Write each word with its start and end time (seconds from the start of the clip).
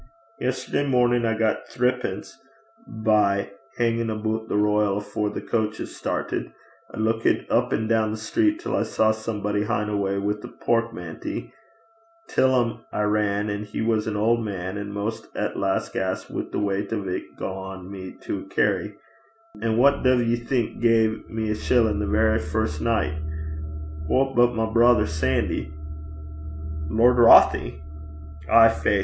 Yesterday 0.39 0.87
mornin' 0.87 1.27
I 1.27 1.37
got 1.37 1.67
thrippence 1.69 2.33
by 2.87 3.51
hingin' 3.77 4.09
aboot 4.09 4.49
the 4.49 4.57
Royal 4.57 4.97
afore 4.97 5.29
the 5.29 5.43
coches 5.43 5.91
startit. 5.91 6.51
I 6.91 6.97
luikit 6.97 7.47
a' 7.49 7.53
up 7.53 7.71
and 7.71 7.87
doon 7.87 8.09
the 8.09 8.17
street 8.17 8.59
till 8.59 8.75
I 8.75 8.81
saw 8.81 9.11
somebody 9.11 9.61
hine 9.65 9.91
awa 9.91 10.19
wi' 10.19 10.31
a 10.31 10.65
porkmanty. 10.65 11.51
Till 12.27 12.49
'im 12.59 12.79
I 12.91 13.03
ran, 13.03 13.47
an' 13.51 13.65
he 13.65 13.81
was 13.83 14.07
an 14.07 14.17
auld 14.17 14.43
man, 14.43 14.75
an' 14.79 14.91
maist 14.91 15.27
at 15.35 15.53
the 15.53 15.59
last 15.59 15.93
gasp 15.93 16.31
wi' 16.31 16.47
the 16.51 16.57
weicht 16.57 16.91
o' 16.93 17.03
't, 17.03 17.13
an' 17.45 17.83
gae 17.83 17.89
me 17.91 18.09
't 18.13 18.21
to 18.21 18.45
carry. 18.47 18.95
An' 19.61 19.77
wha 19.77 20.01
duv 20.01 20.25
ye 20.25 20.35
think 20.35 20.81
gae 20.81 21.15
me 21.29 21.51
a 21.51 21.55
shillin' 21.55 21.99
the 21.99 22.07
verra 22.07 22.39
first 22.39 22.81
nicht? 22.81 23.21
Wha 24.09 24.33
but 24.33 24.55
my 24.55 24.65
brither 24.65 25.05
Sandy?' 25.05 25.71
'Lord 26.89 27.17
Rothie?' 27.17 27.79
'Ay, 28.49 28.69
faith. 28.69 28.99